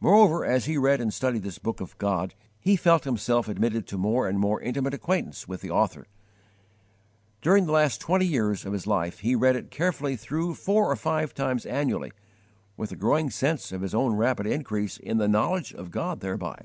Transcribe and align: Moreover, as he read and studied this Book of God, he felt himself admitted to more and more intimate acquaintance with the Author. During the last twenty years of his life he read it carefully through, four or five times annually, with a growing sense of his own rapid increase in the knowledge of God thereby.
Moreover, 0.00 0.44
as 0.44 0.64
he 0.64 0.76
read 0.76 1.00
and 1.00 1.14
studied 1.14 1.44
this 1.44 1.60
Book 1.60 1.80
of 1.80 1.96
God, 1.98 2.34
he 2.58 2.74
felt 2.74 3.04
himself 3.04 3.46
admitted 3.46 3.86
to 3.86 3.96
more 3.96 4.26
and 4.26 4.40
more 4.40 4.60
intimate 4.60 4.92
acquaintance 4.92 5.46
with 5.46 5.60
the 5.60 5.70
Author. 5.70 6.08
During 7.42 7.66
the 7.66 7.70
last 7.70 8.00
twenty 8.00 8.26
years 8.26 8.64
of 8.66 8.72
his 8.72 8.88
life 8.88 9.20
he 9.20 9.36
read 9.36 9.54
it 9.54 9.70
carefully 9.70 10.16
through, 10.16 10.54
four 10.56 10.90
or 10.90 10.96
five 10.96 11.32
times 11.32 11.64
annually, 11.64 12.10
with 12.76 12.90
a 12.90 12.96
growing 12.96 13.30
sense 13.30 13.70
of 13.70 13.82
his 13.82 13.94
own 13.94 14.16
rapid 14.16 14.48
increase 14.48 14.96
in 14.98 15.18
the 15.18 15.28
knowledge 15.28 15.72
of 15.72 15.92
God 15.92 16.18
thereby. 16.18 16.64